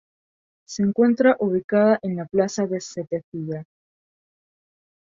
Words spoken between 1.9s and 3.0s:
en la Plaza de